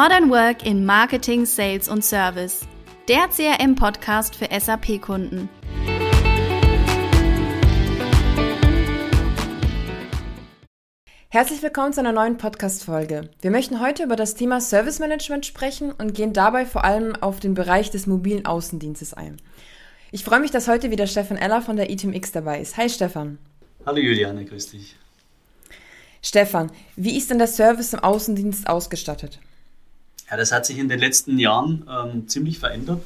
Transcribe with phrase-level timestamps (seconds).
[0.00, 2.60] Modern Work in Marketing, Sales und Service.
[3.08, 5.48] Der CRM-Podcast für SAP-Kunden.
[11.30, 13.28] Herzlich willkommen zu einer neuen Podcast-Folge.
[13.40, 17.40] Wir möchten heute über das Thema Service Management sprechen und gehen dabei vor allem auf
[17.40, 19.38] den Bereich des mobilen Außendienstes ein.
[20.12, 22.76] Ich freue mich, dass heute wieder Stefan Eller von der ITMX dabei ist.
[22.76, 23.38] Hi Stefan.
[23.84, 24.94] Hallo Juliane, grüß dich.
[26.22, 29.40] Stefan, wie ist denn der Service im Außendienst ausgestattet?
[30.30, 33.02] Ja, das hat sich in den letzten Jahren ähm, ziemlich verändert.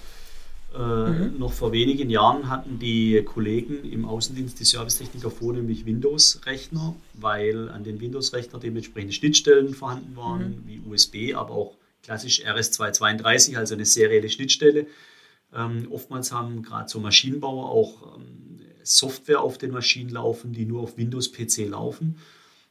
[0.75, 1.39] Äh, mhm.
[1.39, 7.85] Noch vor wenigen Jahren hatten die Kollegen im Außendienst, die Servicetechniker, vornehmlich Windows-Rechner, weil an
[7.85, 10.63] den Windows-Rechner dementsprechende Schnittstellen vorhanden waren, mhm.
[10.67, 14.87] wie USB, aber auch klassisch RS232, also eine serielle Schnittstelle.
[15.55, 20.83] Ähm, oftmals haben gerade so Maschinenbauer auch ähm, Software auf den Maschinen laufen, die nur
[20.83, 22.19] auf Windows-PC laufen.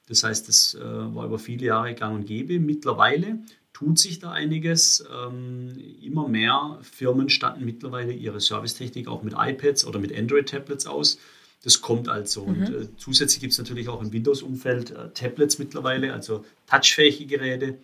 [0.08, 2.60] Das heißt, das äh, war über viele Jahre gang und gäbe.
[2.60, 3.40] Mittlerweile
[3.82, 5.04] tut sich da einiges.
[5.12, 11.18] Ähm, immer mehr Firmen statten mittlerweile ihre Servicetechnik auch mit iPads oder mit Android-Tablets aus.
[11.64, 12.46] Das kommt also.
[12.46, 12.50] Mhm.
[12.50, 17.80] Und äh, zusätzlich gibt es natürlich auch im Windows-Umfeld äh, Tablets mittlerweile, also touchfähige Geräte.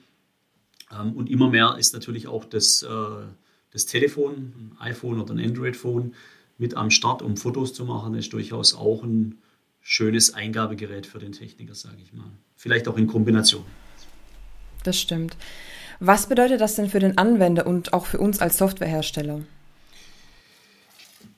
[0.92, 2.88] Ähm, und immer mehr ist natürlich auch das, äh,
[3.72, 6.14] das Telefon, ein iPhone oder ein Android-Phone
[6.59, 8.14] mit am Start, um Fotos zu machen.
[8.14, 9.40] Das ist durchaus auch ein
[9.81, 12.31] schönes Eingabegerät für den Techniker, sage ich mal.
[12.56, 13.66] Vielleicht auch in Kombination.
[14.84, 15.36] Das stimmt.
[16.00, 19.42] Was bedeutet das denn für den Anwender und auch für uns als Softwarehersteller?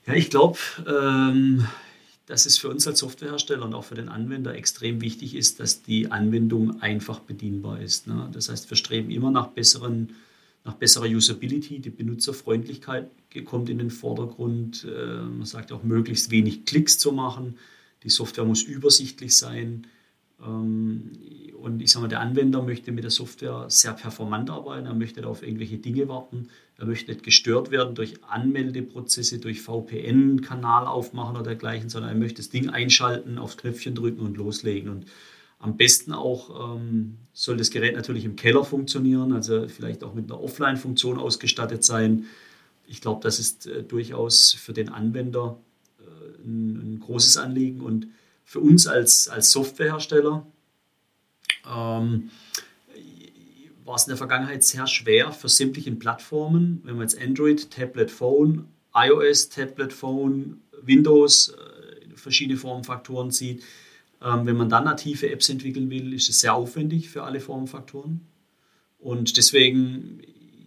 [0.06, 1.66] Ja, ich glaube, ähm,
[2.26, 5.82] dass es für uns als Softwarehersteller und auch für den Anwender extrem wichtig ist, dass
[5.82, 8.06] die Anwendung einfach bedienbar ist.
[8.06, 8.28] Ne?
[8.32, 10.14] Das heißt, wir streben immer nach, besseren,
[10.64, 11.80] nach besserer Usability.
[11.80, 13.10] Die Benutzerfreundlichkeit
[13.46, 14.84] kommt in den Vordergrund.
[14.84, 17.56] Äh, man sagt auch, möglichst wenig Klicks zu machen.
[18.04, 19.86] Die Software muss übersichtlich sein.
[20.44, 21.12] Ähm,
[21.60, 24.86] und ich sage mal, der Anwender möchte mit der Software sehr performant arbeiten.
[24.86, 26.48] Er möchte auf irgendwelche Dinge warten.
[26.78, 32.36] Er möchte nicht gestört werden durch Anmeldeprozesse, durch VPN-Kanal aufmachen oder dergleichen, sondern er möchte
[32.36, 34.90] das Ding einschalten, aufs Knöpfchen drücken und loslegen.
[34.90, 35.06] Und
[35.58, 40.30] am besten auch ähm, soll das Gerät natürlich im Keller funktionieren, also vielleicht auch mit
[40.30, 42.24] einer Offline-Funktion ausgestattet sein.
[42.86, 45.58] Ich glaube, das ist äh, durchaus für den Anwender
[45.98, 48.06] äh, ein, ein großes Anliegen und
[48.50, 50.44] für uns als, als Softwarehersteller
[51.72, 52.30] ähm,
[53.84, 58.10] war es in der Vergangenheit sehr schwer für sämtliche Plattformen, wenn man jetzt Android, Tablet,
[58.10, 63.62] Phone, iOS, Tablet, Phone, Windows, äh, verschiedene Formfaktoren sieht.
[64.20, 68.20] Ähm, wenn man dann native Apps entwickeln will, ist es sehr aufwendig für alle Formfaktoren.
[68.98, 70.22] Und deswegen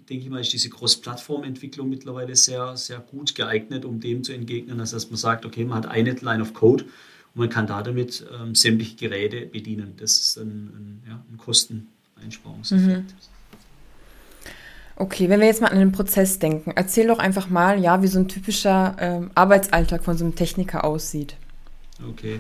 [0.09, 4.77] denke ich mal, ist diese Cross-Plattform-Entwicklung mittlerweile sehr, sehr gut geeignet, um dem zu entgegnen,
[4.77, 6.85] dass man sagt, okay, man hat eine Line of Code
[7.35, 9.93] und man kann damit ähm, sämtliche Geräte bedienen.
[9.97, 13.11] Das ist ein, ein, ja, ein Kosteneinsparungseffekt.
[13.11, 13.33] Mhm.
[14.95, 18.07] Okay, wenn wir jetzt mal an den Prozess denken, erzähl doch einfach mal, ja, wie
[18.07, 21.35] so ein typischer ähm, Arbeitsalltag von so einem Techniker aussieht.
[22.07, 22.39] Okay.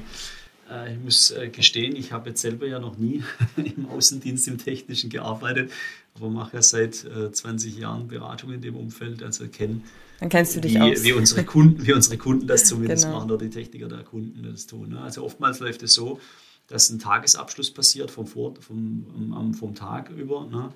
[0.69, 3.23] Äh, ich muss äh, gestehen, ich habe jetzt selber ja noch nie
[3.57, 5.71] im Außendienst im Technischen gearbeitet,
[6.15, 9.81] aber mache ja seit 20 äh, Jahren Beratung in dem Umfeld, also kenne
[10.19, 11.03] dann kennst du dich wie, aus.
[11.03, 13.17] Wie unsere Kunden, wie unsere Kunden das zumindest genau.
[13.17, 14.89] machen oder die Techniker der Kunden das tun.
[14.89, 15.01] Ne?
[15.01, 16.19] Also oftmals läuft es so,
[16.67, 20.45] dass ein Tagesabschluss passiert vom, Vor vom, vom Tag über.
[20.45, 20.69] Ne?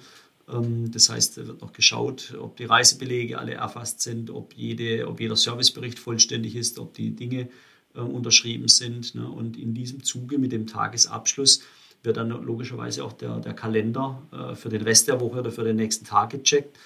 [0.49, 5.07] Ähm, das heißt, da wird noch geschaut, ob die Reisebelege alle erfasst sind, ob, jede,
[5.07, 7.47] ob jeder Servicebericht vollständig ist, ob die Dinge
[7.95, 9.15] äh, unterschrieben sind.
[9.15, 9.29] Ne?
[9.29, 11.61] Und in diesem Zuge mit dem Tagesabschluss
[12.03, 15.63] wird dann logischerweise auch der, der Kalender äh, für den Rest der Woche oder für
[15.63, 16.77] den nächsten Tag gecheckt.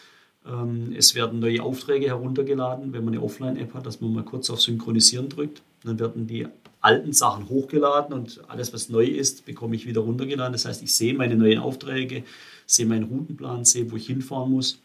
[0.46, 4.50] Ähm, es werden neue Aufträge heruntergeladen, wenn man eine Offline-App hat, dass man mal kurz
[4.50, 5.62] auf Synchronisieren drückt.
[5.84, 6.48] Dann werden die
[6.80, 10.54] alten Sachen hochgeladen und alles, was neu ist, bekomme ich wieder runtergeladen.
[10.54, 12.24] Das heißt, ich sehe meine neuen Aufträge,
[12.66, 14.80] sehe meinen Routenplan, sehe, wo ich hinfahren muss.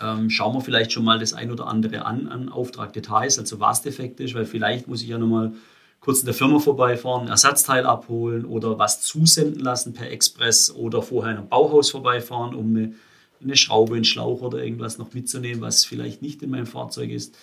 [0.00, 3.82] Ähm, schauen wir vielleicht schon mal das ein oder andere an, an Auftragdetails, also was
[3.82, 5.52] defekt ist, weil vielleicht muss ich ja nochmal
[6.00, 11.02] kurz in der Firma vorbeifahren, ein Ersatzteil abholen oder was zusenden lassen per Express oder
[11.02, 12.94] vorher in einem Bauhaus vorbeifahren, um eine
[13.42, 17.36] eine Schraube, einen Schlauch oder irgendwas noch mitzunehmen, was vielleicht nicht in meinem Fahrzeug ist.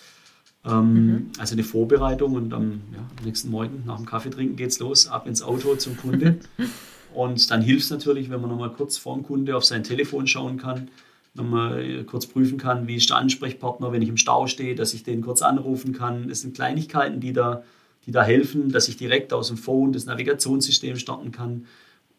[0.64, 1.30] Ähm, mhm.
[1.38, 4.78] Also eine Vorbereitung und am, ja, am, nächsten Morgen nach dem Kaffee trinken geht es
[4.78, 6.38] los, ab ins Auto zum Kunde.
[7.14, 10.26] und dann hilft es natürlich, wenn man nochmal kurz vor dem Kunde auf sein Telefon
[10.26, 10.88] schauen kann,
[11.34, 15.02] nochmal kurz prüfen kann, wie ist der Ansprechpartner, wenn ich im Stau stehe, dass ich
[15.02, 16.30] den kurz anrufen kann.
[16.30, 17.64] Es sind Kleinigkeiten, die da,
[18.06, 21.66] die da helfen, dass ich direkt aus dem Phone das Navigationssystem starten kann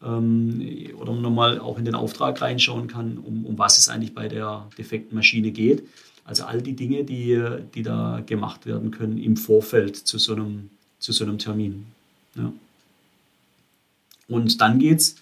[0.02, 4.28] ähm, oder nochmal auch in den Auftrag reinschauen kann, um, um was es eigentlich bei
[4.28, 5.86] der defekten Maschine geht.
[6.24, 7.40] Also all die Dinge, die,
[7.74, 11.86] die da gemacht werden können im Vorfeld zu so einem, zu so einem Termin.
[12.34, 12.52] Ja.
[14.28, 15.16] Und dann geht es,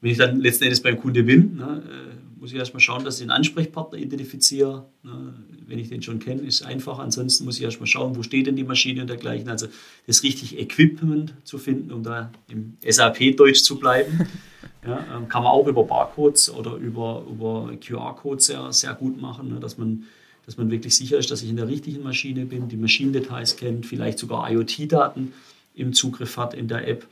[0.00, 2.15] wenn ich dann letzten Endes beim Kunde bin, ne, äh,
[2.46, 4.86] muss ich erstmal schauen, dass ich den Ansprechpartner identifiziere.
[5.02, 5.34] Ne?
[5.66, 7.00] Wenn ich den schon kenne, ist einfach.
[7.00, 9.48] Ansonsten muss ich erstmal schauen, wo steht denn die Maschine und dergleichen.
[9.48, 9.66] Also
[10.06, 14.28] das richtige Equipment zu finden, um da im SAP-Deutsch zu bleiben.
[14.86, 19.48] Ja, ähm, kann man auch über Barcodes oder über, über QR-Codes sehr, sehr gut machen,
[19.48, 19.58] ne?
[19.58, 20.04] dass, man,
[20.44, 23.84] dass man wirklich sicher ist, dass ich in der richtigen Maschine bin, die Maschinendetails kennt,
[23.84, 25.32] vielleicht sogar IoT-Daten
[25.74, 27.08] im Zugriff hat in der App.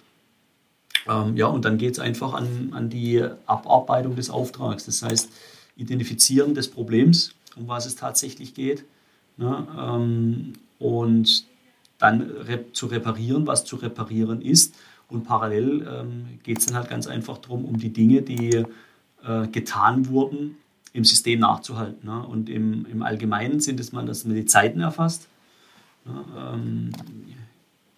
[1.08, 4.86] Ähm, ja, und dann geht es einfach an, an die Abarbeitung des Auftrags.
[4.86, 5.30] Das heißt,
[5.76, 8.84] Identifizieren des Problems, um was es tatsächlich geht.
[9.36, 11.46] Ne, ähm, und
[11.98, 14.74] dann rep zu reparieren, was zu reparieren ist.
[15.08, 18.64] Und parallel ähm, geht es dann halt ganz einfach darum, um die Dinge, die
[19.24, 20.56] äh, getan wurden,
[20.92, 22.06] im System nachzuhalten.
[22.08, 22.24] Ne?
[22.26, 25.28] Und im, im Allgemeinen sind es mal, dass man die Zeiten erfasst.
[26.04, 26.24] Ne?
[26.36, 26.92] Ähm,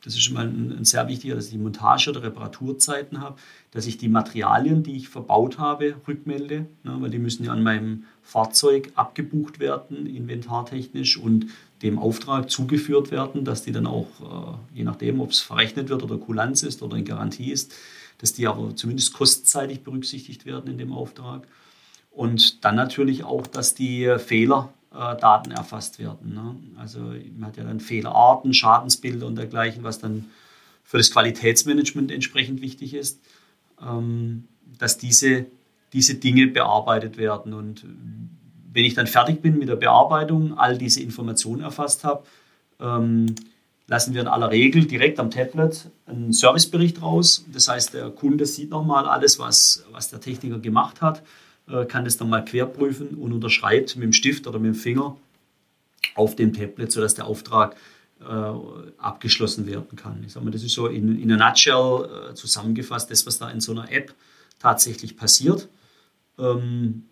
[0.06, 3.40] das ist schon mal ein, ein, sehr wichtiger, dass ich die Montage- oder Reparaturzeiten habe,
[3.72, 7.64] dass ich die Materialien, die ich verbaut habe, rückmelde, ne, weil die müssen ja an
[7.64, 11.46] meinem Fahrzeug abgebucht werden, inventartechnisch und
[11.82, 16.04] dem Auftrag zugeführt werden, dass die dann auch, äh, je nachdem, ob es verrechnet wird
[16.04, 17.74] oder Kulanz ist oder in Garantie ist,
[18.18, 21.48] dass die aber zumindest kostzeitig berücksichtigt werden in dem Auftrag.
[22.12, 26.34] Und dann natürlich auch, dass die Fehler äh, Daten erfasst werden.
[26.34, 26.56] Ne?
[26.78, 30.26] Also man hat ja dann Fehlerarten, Schadensbilder und dergleichen, was dann
[30.82, 33.20] für das Qualitätsmanagement entsprechend wichtig ist,
[33.82, 34.44] ähm,
[34.78, 35.46] dass diese,
[35.92, 37.52] diese Dinge bearbeitet werden.
[37.52, 37.84] Und
[38.72, 42.24] wenn ich dann fertig bin mit der Bearbeitung, all diese Informationen erfasst habe,
[42.80, 43.34] ähm,
[43.88, 47.44] lassen wir in aller Regel direkt am Tablet einen Servicebericht raus.
[47.52, 51.22] Das heißt, der Kunde sieht nochmal alles, was, was der Techniker gemacht hat
[51.88, 55.16] kann das dann mal querprüfen und unterschreibt mit dem Stift oder mit dem Finger
[56.14, 57.76] auf dem Tablet, sodass der Auftrag
[58.20, 58.52] äh,
[58.98, 60.22] abgeschlossen werden kann.
[60.24, 63.50] Ich sage mal, das ist so in, in a nutshell äh, zusammengefasst, das, was da
[63.50, 64.14] in so einer App
[64.58, 65.68] tatsächlich passiert.
[66.38, 67.04] Ähm,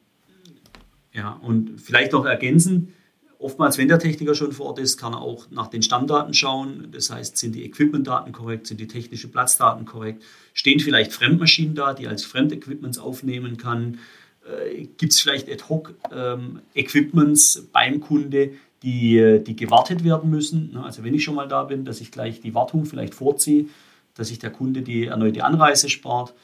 [1.12, 2.94] ja, und vielleicht noch ergänzen,
[3.38, 6.88] oftmals, wenn der Techniker schon vor Ort ist, kann er auch nach den Stammdaten schauen.
[6.90, 10.22] Das heißt, sind die Equipmentdaten korrekt, sind die technischen Platzdaten korrekt,
[10.54, 13.98] stehen vielleicht Fremdmaschinen da, die als Fremdequipments aufnehmen kann,
[14.46, 18.50] äh, gibt es vielleicht Ad-Hoc-Equipments ähm, beim Kunde,
[18.82, 20.74] die, die gewartet werden müssen.
[20.74, 20.84] Ne?
[20.84, 23.66] Also wenn ich schon mal da bin, dass ich gleich die Wartung vielleicht vorziehe,
[24.14, 26.34] dass sich der Kunde die erneute Anreise spart.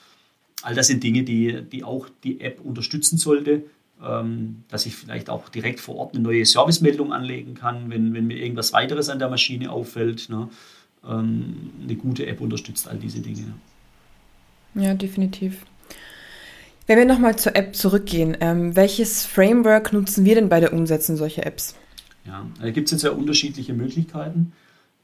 [0.63, 3.63] All das sind Dinge, die, die auch die App unterstützen sollte,
[4.03, 8.27] ähm, dass ich vielleicht auch direkt vor Ort eine neue Servicemeldung anlegen kann, wenn, wenn
[8.27, 10.31] mir irgendwas weiteres an der Maschine auffällt.
[10.31, 10.49] Ne?
[11.07, 13.53] Ähm, eine gute App unterstützt all diese Dinge.
[14.75, 15.67] Ja, definitiv.
[16.91, 21.17] Wenn wir nochmal zur App zurückgehen, ähm, welches Framework nutzen wir denn bei der Umsetzung
[21.17, 21.77] solcher Apps?
[22.27, 24.51] Ja, da gibt es jetzt ja unterschiedliche Möglichkeiten.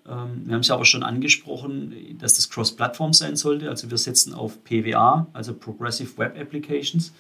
[0.05, 3.71] Ähm, wir haben es ja aber schon angesprochen, dass das Cross-Plattform sein sollte.
[3.71, 7.13] Also wir setzen auf PWA, also Progressive Web Applications,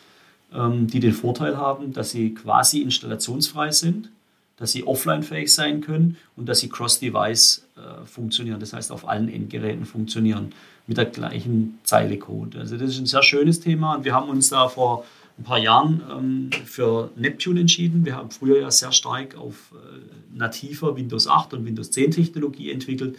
[0.52, 4.10] ähm, die den Vorteil haben, dass sie quasi installationsfrei sind,
[4.56, 9.28] dass sie offline-fähig sein können und dass sie cross-device äh, funktionieren, das heißt auf allen
[9.28, 10.52] Endgeräten funktionieren
[10.86, 12.58] mit der gleichen Zeile Code.
[12.58, 15.04] Also das ist ein sehr schönes Thema und wir haben uns da vor
[15.38, 18.04] ein paar Jahren ähm, für Neptune entschieden.
[18.04, 22.70] Wir haben früher ja sehr stark auf äh, nativer Windows 8 und Windows 10 Technologie
[22.70, 23.16] entwickelt,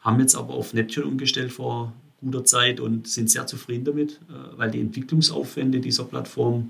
[0.00, 4.58] haben jetzt aber auf Neptune umgestellt vor guter Zeit und sind sehr zufrieden damit, äh,
[4.58, 6.68] weil die Entwicklungsaufwände dieser Plattform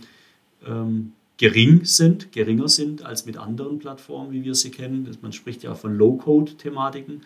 [0.67, 5.09] ähm, gering sind, geringer sind als mit anderen Plattformen, wie wir sie kennen.
[5.23, 7.23] Man spricht ja von Low-Code-Thematiken.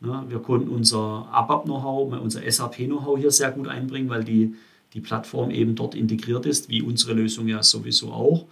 [0.00, 4.56] Ne, wir konnten unser ABAP-Know-how, unser SAP-Know-how hier sehr gut einbringen, weil die,
[4.94, 8.46] die Plattform eben dort integriert ist, wie unsere Lösung ja sowieso auch.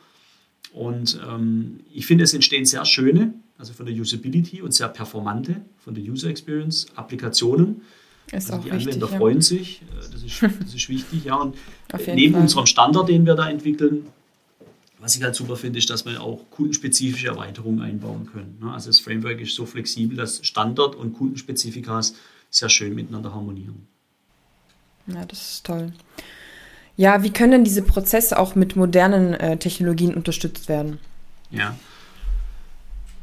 [0.72, 5.56] Und ähm, ich finde, es entstehen sehr schöne, also von der Usability und sehr performante,
[5.78, 7.80] von der User Experience Applikationen.
[8.30, 9.42] Ist also die Anwender wichtig, freuen ja.
[9.42, 11.24] sich, äh, das ist, das ist wichtig.
[11.24, 11.34] Ja.
[11.34, 11.56] Und
[12.06, 12.42] neben Fall.
[12.42, 14.06] unserem Standard, den wir da entwickeln,
[15.00, 18.58] was ich halt super finde, ist, dass wir auch kundenspezifische Erweiterungen einbauen können.
[18.60, 18.72] Ne?
[18.72, 22.14] Also das Framework ist so flexibel, dass Standard- und Kundenspezifikas
[22.50, 23.86] sehr schön miteinander harmonieren.
[25.06, 25.92] Ja, das ist toll.
[26.96, 30.98] Ja, wie können denn diese Prozesse auch mit modernen äh, Technologien unterstützt werden?
[31.50, 31.74] Ja,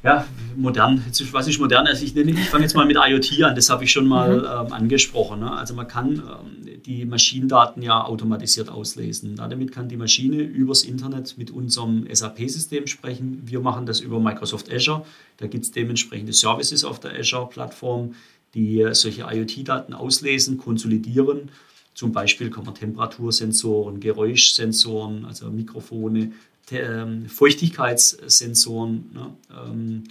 [0.03, 1.03] ja, modern.
[1.05, 1.88] Jetzt, was ist modern?
[1.88, 4.67] Also ich, ich fange jetzt mal mit IoT an, das habe ich schon mal mhm.
[4.67, 5.39] ähm, angesprochen.
[5.39, 5.51] Ne?
[5.51, 9.36] Also man kann ähm, die Maschinendaten ja automatisiert auslesen.
[9.36, 13.41] Damit kann die Maschine übers Internet mit unserem SAP-System sprechen.
[13.46, 15.05] Wir machen das über Microsoft Azure.
[15.38, 18.15] Da gibt es dementsprechende Services auf der Azure-Plattform,
[18.53, 21.50] die solche IoT-Daten auslesen, konsolidieren.
[21.93, 26.31] Zum Beispiel kann man Temperatursensoren, Geräuschsensoren, also Mikrofone,
[26.72, 30.03] ähm, Feuchtigkeitssensoren, ne, ähm,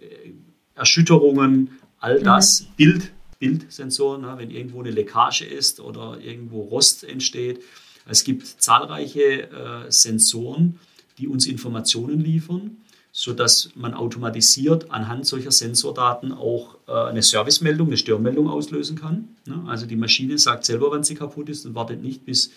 [0.00, 0.32] äh,
[0.74, 1.70] Erschütterungen,
[2.00, 2.24] all mhm.
[2.24, 2.66] das, mhm.
[2.76, 7.60] Bild, Bildsensoren, ne, wenn irgendwo eine Leckage ist oder irgendwo Rost entsteht.
[8.06, 10.78] Es gibt zahlreiche äh, Sensoren,
[11.18, 12.78] die uns Informationen liefern,
[13.12, 19.28] sodass man automatisiert anhand solcher Sensordaten auch äh, eine Servicemeldung, eine Störmeldung auslösen kann.
[19.46, 19.62] Ne?
[19.66, 22.50] Also die Maschine sagt selber, wann sie kaputt ist und wartet nicht, bis,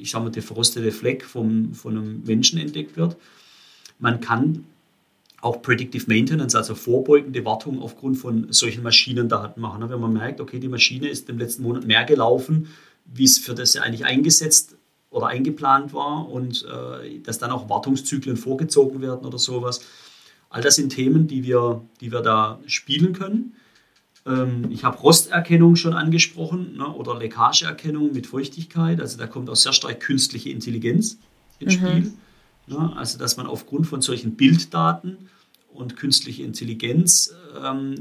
[0.00, 3.16] ich sage mal, der verrostete Fleck vom, von einem Menschen entdeckt wird.
[3.98, 4.64] Man kann
[5.42, 9.90] auch Predictive Maintenance, also vorbeugende Wartung aufgrund von solchen Maschinendaten machen.
[9.90, 12.68] Wenn man merkt, okay, die Maschine ist im letzten Monat mehr gelaufen,
[13.04, 14.76] wie es für das eigentlich eingesetzt
[15.10, 19.80] oder eingeplant war und äh, dass dann auch Wartungszyklen vorgezogen werden oder sowas.
[20.48, 23.56] All das sind Themen, die wir, die wir da spielen können.
[24.24, 29.00] Ähm, ich habe Rosterkennung schon angesprochen ne, oder Leckageerkennung mit Feuchtigkeit.
[29.00, 31.18] Also da kommt auch sehr stark künstliche Intelligenz
[31.58, 31.86] ins mhm.
[31.86, 32.12] Spiel.
[32.72, 35.28] Ne, also dass man aufgrund von solchen Bilddaten
[35.72, 37.96] und künstliche Intelligenz ähm,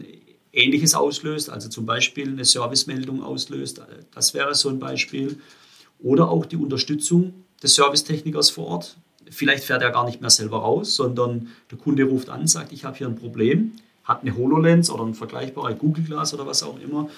[0.53, 3.81] Ähnliches auslöst, also zum Beispiel eine Servicemeldung auslöst.
[4.13, 5.37] Das wäre so ein Beispiel.
[5.99, 8.97] Oder auch die Unterstützung des Servicetechnikers vor Ort.
[9.29, 12.83] Vielleicht fährt er gar nicht mehr selber raus, sondern der Kunde ruft an, sagt, ich
[12.83, 13.73] habe hier ein Problem,
[14.03, 17.09] hat eine HoloLens oder ein vergleichbares Google Glass oder was auch immer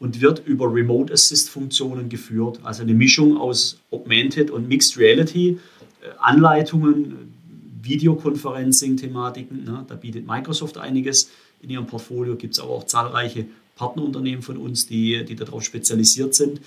[0.00, 2.60] und wird über Remote Assist Funktionen geführt.
[2.64, 5.58] Also eine Mischung aus Augmented und Mixed Reality, äh,
[6.18, 7.32] Anleitungen,
[7.82, 9.64] Videoconferencing-Thematiken.
[9.64, 9.84] Ne?
[9.88, 11.30] Da bietet Microsoft einiges
[11.60, 16.34] in ihrem Portfolio, gibt es aber auch zahlreiche Partnerunternehmen von uns, die, die darauf spezialisiert
[16.34, 16.60] sind,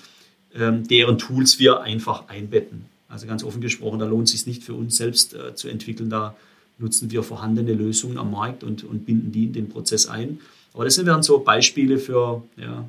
[0.53, 2.85] ähm, deren Tools wir einfach einbetten.
[3.07, 6.09] Also ganz offen gesprochen, da lohnt es sich nicht für uns selbst äh, zu entwickeln.
[6.09, 6.35] Da
[6.77, 10.39] nutzen wir vorhandene Lösungen am Markt und, und binden die in den Prozess ein.
[10.73, 12.85] Aber das wären so Beispiele für ja,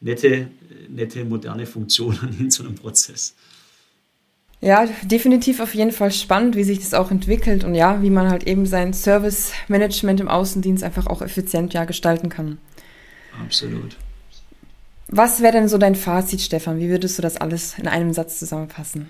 [0.00, 0.48] nette,
[0.88, 3.34] nette, moderne Funktionen in so einem Prozess.
[4.62, 8.28] Ja, definitiv auf jeden Fall spannend, wie sich das auch entwickelt und ja, wie man
[8.30, 12.58] halt eben sein Service-Management im Außendienst einfach auch effizient ja gestalten kann.
[13.42, 13.96] Absolut.
[15.08, 16.78] Was wäre denn so dein Fazit, Stefan?
[16.78, 19.08] Wie würdest du das alles in einem Satz zusammenfassen?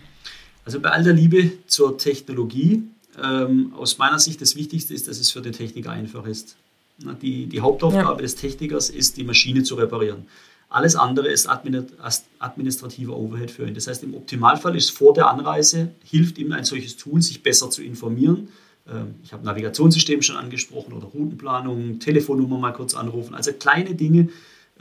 [0.64, 2.85] Also bei all der Liebe zur Technologie,
[3.23, 6.57] ähm, aus meiner Sicht das Wichtigste ist, dass es für den Techniker einfach ist.
[7.23, 8.23] Die, die Hauptaufgabe ja.
[8.23, 10.26] des Technikers ist, die Maschine zu reparieren.
[10.70, 13.74] Alles andere ist administrativer Overhead für ihn.
[13.74, 17.70] Das heißt, im Optimalfall ist vor der Anreise, hilft ihm ein solches Tool, sich besser
[17.70, 18.48] zu informieren.
[18.88, 23.34] Ähm, ich habe Navigationssystem schon angesprochen oder Routenplanung, Telefonnummer mal kurz anrufen.
[23.34, 24.28] Also kleine Dinge,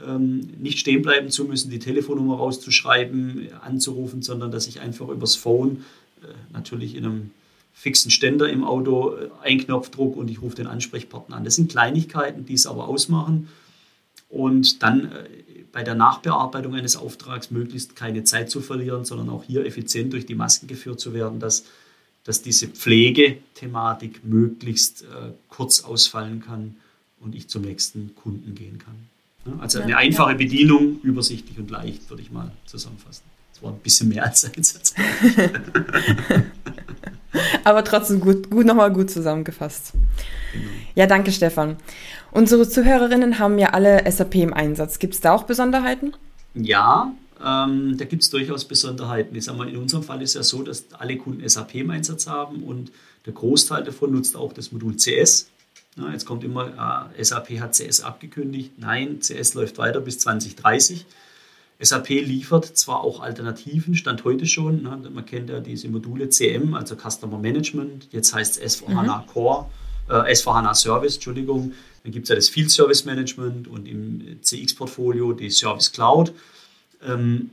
[0.06, 5.34] ähm, nicht stehen bleiben zu müssen, die Telefonnummer rauszuschreiben, anzurufen, sondern dass ich einfach übers
[5.34, 5.84] Phone,
[6.22, 7.30] äh, natürlich in einem
[7.72, 11.44] fixen Ständer im Auto, äh, ein Knopfdruck und ich rufe den Ansprechpartner an.
[11.44, 13.48] Das sind Kleinigkeiten, die es aber ausmachen.
[14.28, 15.24] Und dann äh,
[15.72, 20.26] bei der Nachbearbeitung eines Auftrags möglichst keine Zeit zu verlieren, sondern auch hier effizient durch
[20.26, 21.64] die Masken geführt zu werden, dass,
[22.24, 26.76] dass diese Pflegethematik möglichst äh, kurz ausfallen kann
[27.20, 28.94] und ich zum nächsten Kunden gehen kann.
[29.58, 33.22] Also eine einfache Bedienung, übersichtlich und leicht, würde ich mal zusammenfassen.
[33.52, 34.94] Das war ein bisschen mehr als ein Satz.
[37.64, 39.92] Aber trotzdem gut, gut nochmal gut zusammengefasst.
[40.52, 40.69] Genau.
[40.94, 41.76] Ja, danke, Stefan.
[42.32, 44.98] Unsere Zuhörerinnen haben ja alle SAP im Einsatz.
[44.98, 46.14] Gibt es da auch Besonderheiten?
[46.54, 47.12] Ja,
[47.44, 49.34] ähm, da gibt es durchaus Besonderheiten.
[49.34, 52.26] Ich sag mal, in unserem Fall ist ja so, dass alle Kunden SAP im Einsatz
[52.26, 52.92] haben und
[53.26, 55.48] der Großteil davon nutzt auch das Modul CS.
[55.96, 58.78] Ja, jetzt kommt immer, äh, SAP hat CS abgekündigt.
[58.78, 61.04] Nein, CS läuft weiter bis 2030.
[61.82, 64.82] SAP liefert zwar auch Alternativen, Stand heute schon.
[64.82, 65.00] Ne?
[65.10, 68.08] Man kennt ja diese Module CM, also Customer Management.
[68.12, 69.26] Jetzt heißt es S4HANA mhm.
[69.26, 69.70] Core,
[70.10, 71.72] äh, S4HANA Service, Entschuldigung.
[72.02, 76.32] Dann gibt es ja das Field Service Management und im CX-Portfolio die Service Cloud.
[77.06, 77.50] Ähm,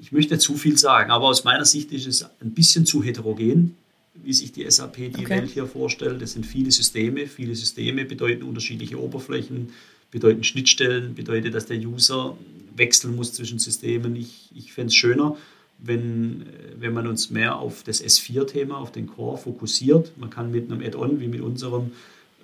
[0.00, 3.76] ich möchte zu viel sagen, aber aus meiner Sicht ist es ein bisschen zu heterogen,
[4.14, 5.28] wie sich die SAP die okay.
[5.28, 6.20] Welt hier vorstellt.
[6.20, 7.26] Es sind viele Systeme.
[7.28, 9.72] Viele Systeme bedeuten unterschiedliche Oberflächen,
[10.10, 12.36] bedeuten Schnittstellen, bedeutet, dass der User
[12.74, 14.16] wechseln muss zwischen Systemen.
[14.16, 15.36] Ich, ich fände es schöner,
[15.82, 16.46] wenn,
[16.78, 20.12] wenn man uns mehr auf das S4-Thema, auf den Core fokussiert.
[20.18, 21.92] Man kann mit einem Add-on wie mit unserem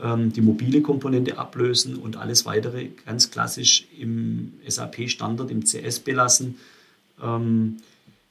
[0.02, 6.56] ähm, die mobile Komponente ablösen und alles weitere ganz klassisch im SAP-Standard, im CS belassen.
[7.22, 7.78] Ähm,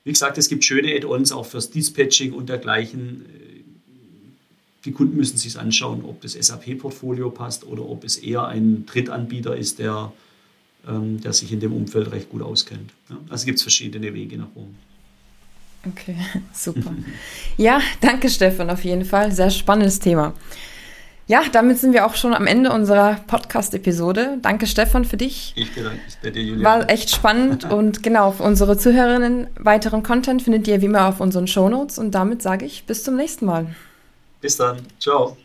[0.04, 3.26] wie gesagt, es gibt schöne Add-ons auch fürs Dispatching und dergleichen.
[4.86, 9.58] Die Kunden müssen sich anschauen, ob das SAP-Portfolio passt oder ob es eher ein Drittanbieter
[9.58, 10.14] ist, der,
[10.88, 12.92] ähm, der sich in dem Umfeld recht gut auskennt.
[13.10, 13.18] Ja?
[13.30, 14.76] Also gibt es verschiedene Wege nach oben.
[15.88, 16.16] Okay,
[16.54, 16.92] super.
[17.58, 19.32] Ja, danke Stefan auf jeden Fall.
[19.32, 20.34] Sehr spannendes Thema.
[21.28, 24.38] Ja, damit sind wir auch schon am Ende unserer Podcast-Episode.
[24.44, 25.54] Danke Stefan für dich.
[25.56, 26.64] Ich bedanke mich bei dir, Julia.
[26.64, 31.20] War echt spannend und genau, für unsere Zuhörerinnen weiteren Content findet ihr wie immer auf
[31.20, 33.68] unseren Shownotes und damit sage ich bis zum nächsten Mal.
[34.42, 34.78] Bis dann.
[35.00, 35.36] Ciao.